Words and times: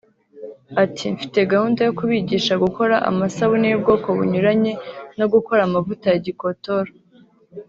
Ati 0.83 1.03
“Mfite 1.15 1.39
gahunda 1.51 1.79
yo 1.87 1.93
kubigisha 1.99 2.53
gukora 2.63 2.95
amasabune 3.09 3.65
y’ubwoko 3.69 4.07
bunyuranye 4.17 4.73
no 5.17 5.25
gukora 5.33 5.61
amavuta 5.63 6.05
ya 6.13 6.19
gikotoro 6.25 6.91